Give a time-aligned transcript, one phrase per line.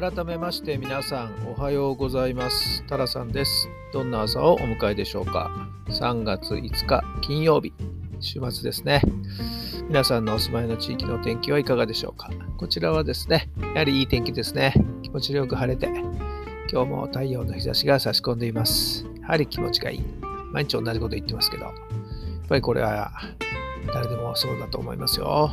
[0.00, 2.82] 改めまして皆さんおはようございます。
[2.86, 3.68] タラさんです。
[3.92, 5.50] どんな朝をお迎えでしょうか。
[5.88, 7.74] 3月5日金曜日
[8.18, 9.02] 週末ですね。
[9.88, 12.30] 皆さんのお住まいの地域の天気はいかがでしょうか。
[12.56, 14.72] こちらはですねやはりいい天気ですね。
[15.02, 15.88] 気持ちよく晴れて
[16.72, 19.04] 今日も太陽の日差しが差し込んでいます。
[19.20, 20.04] やはり気持ちがいい。
[20.52, 21.74] 毎日同じこと言ってますけどやっ
[22.48, 23.12] ぱりこれは
[23.92, 25.50] 誰でもそうだと思いますよ。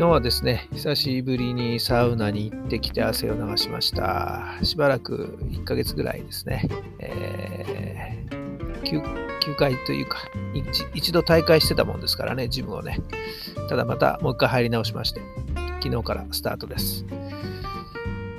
[0.00, 4.54] 昨日はですね、久しぶりにサウナに行ってきて汗を流しました。
[4.62, 6.66] しばらく1ヶ月ぐらいですね、
[7.00, 9.02] えー、休
[9.40, 10.16] 休会というか
[10.54, 12.98] 一、一度大会してたもんですからね、ジムをね。
[13.68, 15.20] ただまたもう一回入り直しまして、
[15.82, 17.04] 昨日からスタートです。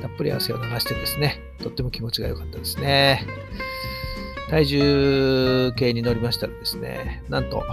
[0.02, 3.24] たっぷり汗を流してですね、とっても気持ちが良かったですね。
[4.50, 7.64] 体重計に乗りましたらですね、なんと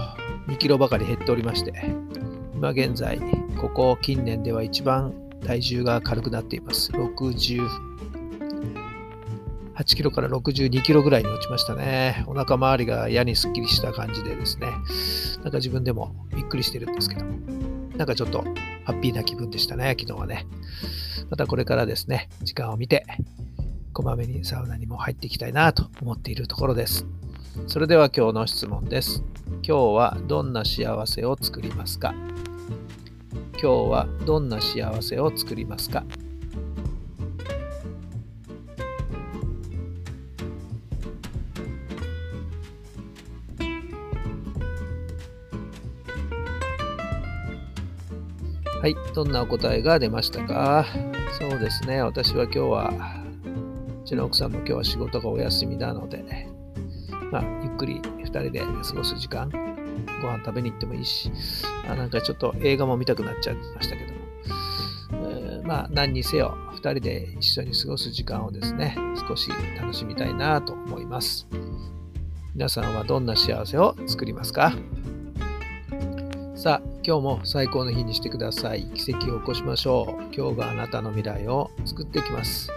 [0.47, 1.73] 2キロばかり減っておりまして、
[2.59, 3.21] 今現在、
[3.57, 5.13] ここ近年では一番
[5.45, 6.91] 体重が軽くなっています。
[6.91, 7.69] 68
[9.85, 12.25] キロから62キロぐらいに落ちましたね。
[12.27, 14.67] お腹周りが矢にすっきりした感じでですね、
[15.41, 17.23] なんか自分でもびっくりしてるんですけど、
[17.95, 18.43] なんかちょっと
[18.83, 20.45] ハッピーな気分でしたね、昨日はね。
[21.29, 23.05] またこれからですね、時間を見て、
[23.93, 27.05] こまめにサウナにも入っていきたいなと思っているところです。
[27.67, 29.23] それでは今日の質問です。
[29.65, 32.13] 今日はどんな幸せを作りますか？
[33.61, 36.05] 今日はどんな幸せを作りますか？
[48.81, 50.85] はい、どんなお答えが出ましたか？
[51.37, 52.93] そうですね、私は今日は、
[54.03, 56.47] うちの奥さんも今日は仕事がお休みなので、
[57.29, 59.51] まあ、ゆっくり2人で過ごす時間
[60.21, 61.31] ご飯食べに行ってもいいし、
[61.89, 64.19] あなんかちょっと映画も見たくなっちゃいましたけども、
[65.31, 68.95] え、まあ何にせよ2人で一緒に過ごす時間をですね、
[69.27, 69.49] 少し
[69.79, 71.47] 楽しみたいなと思います。
[72.55, 74.73] 皆さんはどんな幸せを作りますか？
[76.55, 78.83] さあ、今日も最高の日にしてください。
[78.93, 80.23] 奇跡を起こしましょう。
[80.35, 82.69] 今日があなたの未来を作っていきます。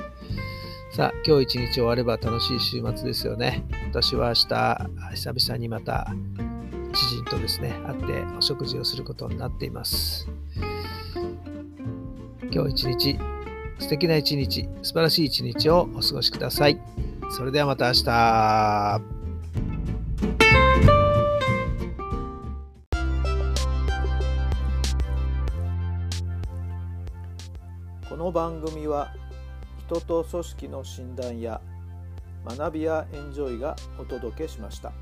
[0.93, 3.65] さあ、今日一日終われば楽しい週末ですよね。
[3.89, 6.13] 私は明日、久々にまた
[7.13, 10.27] 人とですね、会ってお食事をすることになっています。
[12.51, 13.19] 今日一日、
[13.79, 16.81] 素敵な一日、素晴らしい一日をお過ごしください。
[17.31, 19.03] それではまた明日。
[28.09, 29.13] この番組は
[29.87, 31.61] 人と組織の診断や
[32.47, 34.93] 学びやエンジョイがお届けしました。